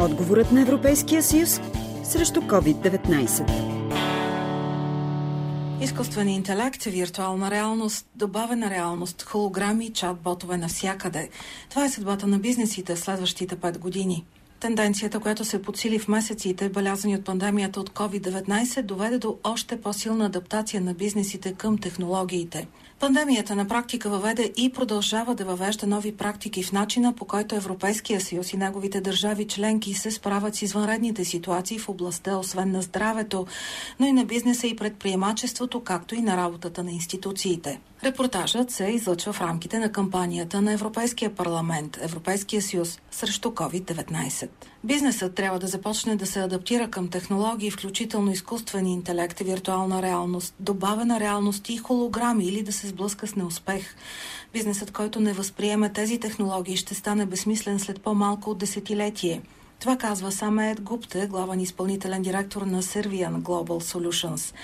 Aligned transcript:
Отговорът 0.00 0.52
на 0.52 0.60
Европейския 0.60 1.22
съюз 1.22 1.60
срещу 2.04 2.40
COVID-19. 2.40 3.50
Изкуствен 5.82 6.28
интелект, 6.28 6.82
виртуална 6.82 7.50
реалност, 7.50 8.06
добавена 8.14 8.70
реалност, 8.70 9.22
холограми, 9.22 9.90
чат-ботове 9.92 10.56
навсякъде. 10.56 11.28
Това 11.70 11.84
е 11.84 11.88
съдбата 11.88 12.26
на 12.26 12.38
бизнесите 12.38 12.96
следващите 12.96 13.56
5 13.56 13.78
години. 13.78 14.24
Тенденцията, 14.60 15.20
която 15.20 15.44
се 15.44 15.62
подсили 15.62 15.98
в 15.98 16.08
месеците, 16.08 16.68
белязани 16.68 17.14
от 17.14 17.24
пандемията 17.24 17.80
от 17.80 17.90
COVID-19, 17.90 18.82
доведе 18.82 19.18
до 19.18 19.36
още 19.44 19.80
по-силна 19.80 20.26
адаптация 20.26 20.80
на 20.80 20.94
бизнесите 20.94 21.52
към 21.52 21.78
технологиите. 21.78 22.66
Пандемията 23.00 23.56
на 23.56 23.68
практика 23.68 24.10
въведе 24.10 24.52
и 24.56 24.72
продължава 24.72 25.34
да 25.34 25.44
въвежда 25.44 25.86
нови 25.86 26.16
практики 26.16 26.62
в 26.62 26.72
начина 26.72 27.12
по 27.12 27.24
който 27.24 27.54
Европейския 27.54 28.20
съюз 28.20 28.52
и 28.52 28.56
неговите 28.56 29.00
държави 29.00 29.46
членки 29.46 29.94
се 29.94 30.10
справят 30.10 30.54
с 30.54 30.62
извънредните 30.62 31.24
ситуации 31.24 31.78
в 31.78 31.88
областта, 31.88 32.36
освен 32.36 32.70
на 32.70 32.82
здравето, 32.82 33.46
но 34.00 34.06
и 34.06 34.12
на 34.12 34.24
бизнеса 34.24 34.66
и 34.66 34.76
предприемачеството, 34.76 35.80
както 35.80 36.14
и 36.14 36.20
на 36.20 36.36
работата 36.36 36.84
на 36.84 36.90
институциите. 36.90 37.80
Репортажът 38.04 38.70
се 38.70 38.84
излъчва 38.84 39.32
в 39.32 39.40
рамките 39.40 39.78
на 39.78 39.92
кампанията 39.92 40.62
на 40.62 40.72
Европейския 40.72 41.34
парламент, 41.34 41.98
Европейския 42.00 42.62
съюз 42.62 42.98
срещу 43.10 43.48
COVID-19. 43.48 44.47
Бизнесът 44.84 45.34
трябва 45.34 45.58
да 45.58 45.66
започне 45.66 46.16
да 46.16 46.26
се 46.26 46.40
адаптира 46.40 46.90
към 46.90 47.08
технологии, 47.08 47.70
включително 47.70 48.30
изкуствен 48.30 48.86
интелект, 48.86 49.38
виртуална 49.38 50.02
реалност, 50.02 50.54
добавена 50.60 51.20
реалност 51.20 51.68
и 51.68 51.76
холограми 51.76 52.44
или 52.44 52.62
да 52.62 52.72
се 52.72 52.86
сблъска 52.86 53.26
с 53.26 53.36
неуспех. 53.36 53.96
Бизнесът, 54.52 54.90
който 54.90 55.20
не 55.20 55.32
възприеме 55.32 55.92
тези 55.92 56.20
технологии, 56.20 56.76
ще 56.76 56.94
стане 56.94 57.26
безсмислен 57.26 57.78
след 57.78 58.00
по-малко 58.00 58.50
от 58.50 58.58
десетилетие. 58.58 59.42
Това 59.80 59.96
казва 59.96 60.32
Самет 60.32 60.80
Гупте, 60.80 61.26
главен 61.26 61.60
изпълнителен 61.60 62.22
директор 62.22 62.62
на 62.62 62.82
Servian 62.82 63.42
Global 63.42 63.94
Solutions. 63.94 64.54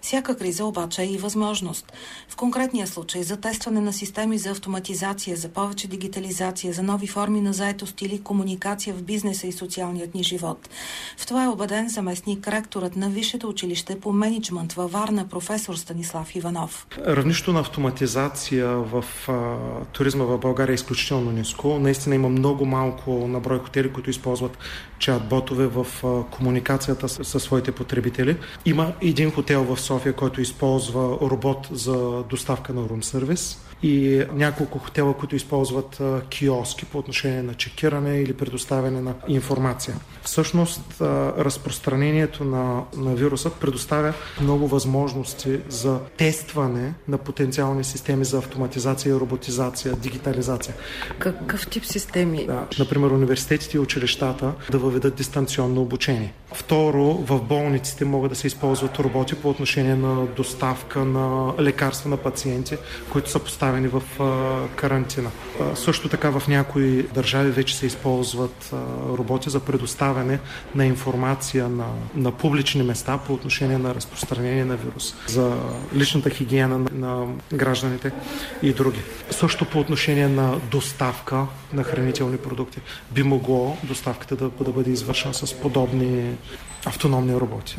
Всяка 0.00 0.36
криза 0.36 0.64
обаче 0.64 1.02
е 1.02 1.06
и 1.06 1.18
възможност. 1.18 1.92
В 2.28 2.36
конкретния 2.36 2.86
случай 2.86 3.22
за 3.22 3.36
тестване 3.36 3.80
на 3.80 3.92
системи 3.92 4.38
за 4.38 4.50
автоматизация, 4.50 5.36
за 5.36 5.48
повече 5.48 5.88
дигитализация, 5.88 6.72
за 6.72 6.82
нови 6.82 7.06
форми 7.06 7.40
на 7.40 7.52
заетост 7.52 8.02
или 8.02 8.22
комуникация 8.22 8.94
в 8.94 9.02
бизнеса 9.02 9.46
и 9.46 9.52
социалният 9.52 10.14
ни 10.14 10.22
живот. 10.22 10.68
В 11.18 11.26
това 11.26 11.44
е 11.44 11.48
убеден 11.48 11.88
заместник 11.88 12.48
ректорът 12.48 12.96
на 12.96 13.10
Висшето 13.10 13.48
училище 13.48 14.00
по 14.00 14.12
менеджмент 14.12 14.72
във 14.72 14.92
Варна, 14.92 15.28
професор 15.28 15.74
Станислав 15.74 16.34
Иванов. 16.34 16.86
Равнището 17.06 17.52
на 17.52 17.60
автоматизация 17.60 18.68
в 18.68 19.04
а, 19.28 19.56
туризма 19.92 20.24
в 20.24 20.38
България 20.38 20.72
е 20.72 20.74
изключително 20.74 21.30
ниско. 21.30 21.78
Наистина 21.78 22.14
има 22.14 22.28
много 22.28 22.64
малко 22.64 23.28
наброй 23.28 23.58
хотели, 23.58 23.92
които 23.92 24.10
използват 24.10 24.58
чат-ботове 24.98 25.66
в 25.66 26.04
а, 26.04 26.22
комуникацията 26.36 27.08
със 27.08 27.42
своите 27.42 27.72
потребители. 27.72 28.36
Има 28.64 28.92
един 29.00 29.30
хотел 29.30 29.64
в 29.64 29.80
София, 29.88 30.12
който 30.12 30.40
използва 30.40 31.18
робот 31.22 31.68
за 31.72 32.22
доставка 32.30 32.72
на 32.72 32.88
рум 32.88 33.02
сервис 33.02 33.58
и 33.82 34.24
няколко 34.32 34.78
хотела, 34.78 35.14
които 35.14 35.36
използват 35.36 36.02
киоски 36.28 36.84
по 36.84 36.98
отношение 36.98 37.42
на 37.42 37.54
чекиране 37.54 38.20
или 38.20 38.34
предоставяне 38.34 39.00
на 39.00 39.14
информация. 39.28 39.96
Всъщност, 40.22 40.80
разпространението 41.38 42.44
на, 42.44 42.82
на 42.96 43.14
вируса 43.14 43.50
предоставя 43.50 44.14
много 44.40 44.68
възможности 44.68 45.58
за 45.68 45.98
тестване 46.16 46.94
на 47.08 47.18
потенциални 47.18 47.84
системи 47.84 48.24
за 48.24 48.38
автоматизация, 48.38 49.20
роботизация, 49.20 49.96
дигитализация. 49.96 50.74
Какъв 51.18 51.68
тип 51.68 51.84
системи? 51.84 52.46
Да, 52.46 52.66
например, 52.78 53.10
университетите 53.10 53.76
и 53.76 53.80
училищата 53.80 54.52
да 54.70 54.78
въведат 54.78 55.14
дистанционно 55.14 55.82
обучение. 55.82 56.34
Второ, 56.52 57.04
в 57.04 57.42
болниците 57.42 58.04
могат 58.04 58.30
да 58.30 58.36
се 58.36 58.46
използват 58.46 58.98
роботи 58.98 59.34
по 59.34 59.50
отношение 59.50 59.77
на 59.82 60.26
доставка 60.26 61.04
на 61.04 61.52
лекарства 61.60 62.10
на 62.10 62.16
пациенти, 62.16 62.76
които 63.12 63.30
са 63.30 63.38
поставени 63.38 63.88
в 63.88 64.02
карантина. 64.76 65.30
Също 65.74 66.08
така 66.08 66.30
в 66.30 66.48
някои 66.48 67.02
държави 67.02 67.50
вече 67.50 67.76
се 67.76 67.86
използват 67.86 68.70
роботи 69.18 69.50
за 69.50 69.60
предоставяне 69.60 70.38
на 70.74 70.86
информация 70.86 71.68
на, 71.68 71.86
на 72.14 72.32
публични 72.32 72.82
места 72.82 73.18
по 73.26 73.32
отношение 73.32 73.78
на 73.78 73.94
разпространение 73.94 74.64
на 74.64 74.76
вирус, 74.76 75.14
за 75.26 75.56
личната 75.94 76.30
хигиена 76.30 76.78
на, 76.78 76.88
на 76.92 77.26
гражданите 77.52 78.12
и 78.62 78.72
други. 78.72 79.00
Също 79.30 79.64
по 79.64 79.78
отношение 79.78 80.28
на 80.28 80.58
доставка 80.70 81.46
на 81.72 81.82
хранителни 81.82 82.36
продукти 82.36 82.80
би 83.10 83.22
могло 83.22 83.76
доставката 83.82 84.36
да, 84.36 84.50
да 84.64 84.72
бъде 84.72 84.90
извършена 84.90 85.34
с 85.34 85.54
подобни 85.54 86.36
автономни 86.86 87.34
роботи. 87.34 87.78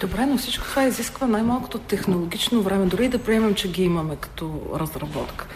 Добре, 0.00 0.26
но 0.26 0.38
всичко 0.38 0.64
това 0.64 0.84
изисква 0.84 1.23
най-малкото 1.28 1.78
технологично 1.78 2.62
време, 2.62 2.86
дори 2.86 3.08
да 3.08 3.18
приемем, 3.18 3.54
че 3.54 3.70
ги 3.70 3.84
имаме 3.84 4.16
като 4.16 4.60
разработка. 4.74 5.46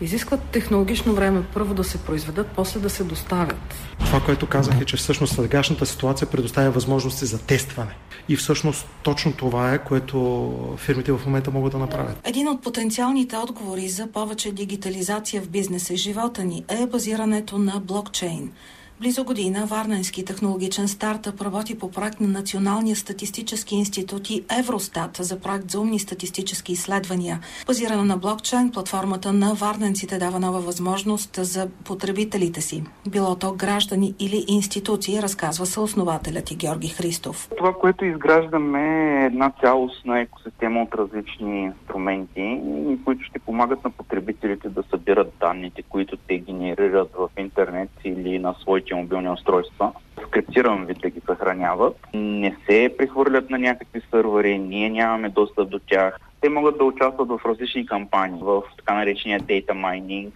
Изискват 0.00 0.40
технологично 0.42 1.14
време 1.14 1.42
първо 1.54 1.74
да 1.74 1.84
се 1.84 1.98
произведат, 1.98 2.46
после 2.56 2.80
да 2.80 2.90
се 2.90 3.04
доставят. 3.04 3.74
Това, 3.98 4.20
което 4.20 4.46
казах 4.46 4.80
е, 4.80 4.84
че 4.84 4.96
всъщност 4.96 5.34
сегашната 5.34 5.86
ситуация 5.86 6.30
предоставя 6.30 6.70
възможности 6.70 7.26
за 7.26 7.38
тестване. 7.38 7.94
И 8.28 8.36
всъщност 8.36 8.86
точно 9.02 9.32
това 9.32 9.74
е, 9.74 9.84
което 9.84 10.52
фирмите 10.76 11.12
в 11.12 11.20
момента 11.26 11.50
могат 11.50 11.72
да 11.72 11.78
направят. 11.78 12.20
Един 12.24 12.48
от 12.48 12.62
потенциалните 12.62 13.36
отговори 13.36 13.88
за 13.88 14.06
повече 14.06 14.52
дигитализация 14.52 15.42
в 15.42 15.48
бизнеса 15.48 15.94
и 15.94 15.96
живота 15.96 16.44
ни 16.44 16.64
е 16.68 16.86
базирането 16.86 17.58
на 17.58 17.80
блокчейн. 17.80 18.52
Близо 19.00 19.24
година 19.24 19.66
Варненски 19.66 20.24
технологичен 20.24 20.88
стартъп 20.88 21.40
работи 21.40 21.78
по 21.78 21.90
проект 21.90 22.20
на 22.20 22.28
Националния 22.28 22.96
статистически 22.96 23.74
институт 23.74 24.30
и 24.30 24.44
Евростат 24.60 25.16
за 25.16 25.40
проект 25.40 25.70
за 25.70 25.80
умни 25.80 25.98
статистически 25.98 26.72
изследвания. 26.72 27.40
Базирана 27.66 28.04
на 28.04 28.16
блокчейн, 28.16 28.70
платформата 28.70 29.32
на 29.32 29.54
Варненците 29.54 30.18
дава 30.18 30.40
нова 30.40 30.60
възможност 30.60 31.38
за 31.42 31.68
потребителите 31.84 32.60
си. 32.60 32.84
Било 33.08 33.34
то 33.36 33.52
граждани 33.52 34.14
или 34.18 34.44
институции, 34.48 35.22
разказва 35.22 35.66
се 35.66 35.80
основателят 35.80 36.50
и 36.50 36.56
Георги 36.56 36.88
Христов. 36.88 37.48
Това, 37.58 37.74
което 37.74 38.04
изграждаме 38.04 38.82
е 39.22 39.26
една 39.26 39.52
цялостна 39.60 40.20
екосистема 40.20 40.82
от 40.82 40.94
различни 40.94 41.62
инструменти, 41.62 42.60
които 43.04 43.24
ще 43.24 43.38
помагат 43.38 43.84
на 43.84 43.90
потребителите 43.90 44.68
да 44.68 44.82
събират 44.90 45.32
данните, 45.40 45.82
които 45.82 46.16
те 46.16 46.38
генерират 46.38 47.10
в 47.18 47.28
интернет 47.38 47.90
или 48.04 48.38
на 48.38 48.54
своите 48.60 48.87
своите 48.88 48.94
мобилни 48.94 49.30
устройства, 49.30 49.92
скриптиран 50.26 50.84
вид 50.86 50.98
да 50.98 51.10
ги 51.10 51.20
съхраняват, 51.26 51.96
не 52.14 52.56
се 52.66 52.94
прехвърлят 52.98 53.50
на 53.50 53.58
някакви 53.58 54.00
сървъри, 54.10 54.58
ние 54.58 54.90
нямаме 54.90 55.28
достъп 55.28 55.70
до 55.70 55.78
тях. 55.78 56.18
Те 56.40 56.48
могат 56.48 56.78
да 56.78 56.84
участват 56.84 57.28
в 57.28 57.40
различни 57.46 57.86
кампании, 57.86 58.40
в 58.42 58.62
така 58.76 58.94
наречения 58.94 59.40
data 59.40 59.72
mining 59.72 60.30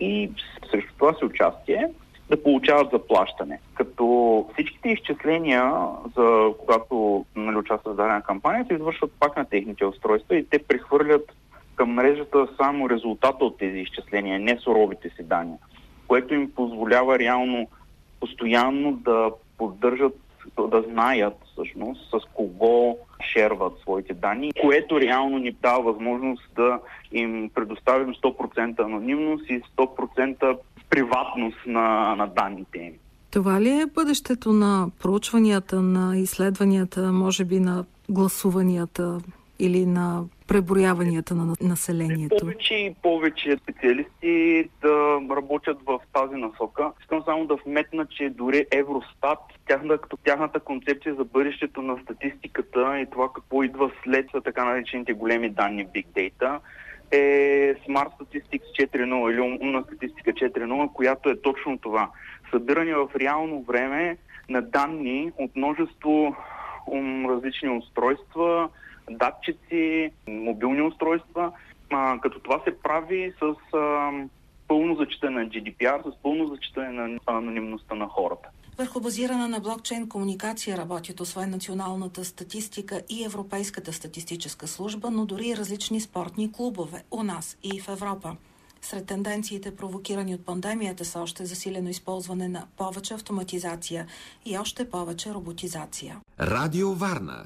и 0.00 0.30
срещу 0.70 0.92
това 0.98 1.14
си 1.14 1.24
участие 1.24 1.88
да 2.30 2.42
получават 2.42 2.90
заплащане. 2.92 3.60
Като 3.74 4.46
всичките 4.52 4.88
изчисления, 4.88 5.72
за 6.16 6.52
когато 6.58 7.24
нали, 7.36 7.56
участват 7.56 7.94
в 7.94 7.96
дадена 7.96 8.22
кампания, 8.22 8.64
се 8.68 8.74
извършват 8.74 9.12
пак 9.20 9.36
на 9.36 9.44
техните 9.44 9.84
устройства 9.84 10.36
и 10.36 10.46
те 10.46 10.58
прехвърлят 10.58 11.32
към 11.74 11.90
мрежата 11.90 12.48
само 12.56 12.90
резултата 12.90 13.44
от 13.44 13.58
тези 13.58 13.78
изчисления, 13.78 14.38
не 14.38 14.58
суровите 14.58 15.08
си 15.08 15.22
данни, 15.22 15.56
което 16.08 16.34
им 16.34 16.50
позволява 16.54 17.18
реално 17.18 17.68
постоянно 18.22 18.92
да 18.92 19.30
поддържат, 19.58 20.16
да 20.70 20.82
знаят 20.82 21.34
всъщност 21.52 22.10
с 22.10 22.20
кого 22.34 22.98
шерват 23.32 23.72
своите 23.80 24.14
данни, 24.14 24.52
което 24.60 25.00
реално 25.00 25.38
ни 25.38 25.52
дава 25.62 25.82
възможност 25.82 26.42
да 26.56 26.78
им 27.12 27.50
предоставим 27.54 28.14
100% 28.14 28.84
анонимност 28.84 29.50
и 29.50 29.62
100% 29.78 30.58
приватност 30.90 31.58
на, 31.66 32.14
на 32.16 32.26
данните 32.26 32.78
им. 32.78 32.92
Това 33.30 33.60
ли 33.60 33.70
е 33.70 33.86
бъдещето 33.94 34.52
на 34.52 34.88
проучванията, 35.02 35.82
на 35.82 36.18
изследванията, 36.18 37.12
може 37.12 37.44
би 37.44 37.60
на 37.60 37.84
гласуванията 38.08 39.18
или 39.62 39.86
на 39.86 40.24
преброяванията 40.48 41.34
на 41.34 41.54
населението? 41.60 42.36
Повече 42.40 42.74
и 42.74 42.94
повече 43.02 43.56
специалисти 43.62 44.68
да 44.82 45.20
работят 45.36 45.78
в 45.86 46.00
тази 46.12 46.34
насока. 46.34 46.92
Искам 47.00 47.22
само 47.24 47.46
да 47.46 47.56
вметна, 47.66 48.06
че 48.06 48.30
дори 48.30 48.66
Евростат, 48.72 49.38
тяхната, 49.68 50.16
тяхната 50.24 50.60
концепция 50.60 51.14
за 51.14 51.24
бъдещето 51.24 51.82
на 51.82 51.98
статистиката 52.02 53.00
и 53.00 53.06
това 53.10 53.28
какво 53.34 53.62
идва 53.62 53.90
след 54.04 54.26
така 54.44 54.64
наречените 54.64 55.12
големи 55.12 55.50
данни 55.50 55.86
Big 55.86 56.06
Data, 56.06 56.58
е 57.10 57.74
Smart 57.88 58.10
Statistics 58.18 58.88
4.0 58.94 59.32
или 59.32 59.40
умна 59.40 59.84
статистика 59.86 60.32
4.0, 60.32 60.92
която 60.92 61.30
е 61.30 61.40
точно 61.40 61.78
това. 61.78 62.10
Събиране 62.50 62.94
в 62.94 63.08
реално 63.16 63.62
време 63.62 64.16
на 64.48 64.62
данни 64.62 65.32
от 65.38 65.56
множество 65.56 66.36
различни 67.28 67.68
устройства, 67.68 68.68
датчици, 69.18 70.12
мобилни 70.28 70.82
устройства, 70.82 71.52
а, 71.90 72.18
като 72.20 72.40
това 72.40 72.60
се 72.64 72.78
прави 72.82 73.32
с 73.40 73.76
а, 73.76 74.10
пълно 74.68 74.94
зачитане 74.94 75.42
на 75.42 75.48
GDPR, 75.48 76.12
с 76.12 76.22
пълно 76.22 76.46
зачитане 76.46 76.88
на 76.88 77.18
анонимността 77.26 77.94
на 77.94 78.06
хората. 78.06 78.48
Върху 78.78 79.00
базирана 79.00 79.48
на 79.48 79.60
блокчейн 79.60 80.08
комуникация 80.08 80.76
работят 80.76 81.20
освен 81.20 81.50
националната 81.50 82.24
статистика 82.24 83.02
и 83.08 83.24
Европейската 83.24 83.92
статистическа 83.92 84.68
служба, 84.68 85.10
но 85.10 85.26
дори 85.26 85.48
и 85.48 85.56
различни 85.56 86.00
спортни 86.00 86.52
клубове 86.52 87.04
у 87.10 87.22
нас 87.22 87.58
и 87.62 87.80
в 87.80 87.88
Европа. 87.88 88.36
Сред 88.84 89.06
тенденциите, 89.06 89.76
провокирани 89.76 90.34
от 90.34 90.46
пандемията, 90.46 91.04
са 91.04 91.20
още 91.20 91.46
засилено 91.46 91.88
използване 91.88 92.48
на 92.48 92.66
повече 92.76 93.14
автоматизация 93.14 94.06
и 94.46 94.58
още 94.58 94.90
повече 94.90 95.34
роботизация. 95.34 96.16
Радио 96.40 96.92
Варна 96.94 97.38